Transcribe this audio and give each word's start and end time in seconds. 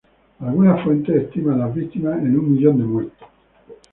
Algunas 0.39 0.83
fuentes 0.83 1.15
estiman 1.15 1.59
las 1.59 1.75
víctimas 1.75 2.17
en 2.23 2.39
un 2.39 2.53
millón 2.55 2.79
de 2.79 2.83
muertos. 2.85 3.29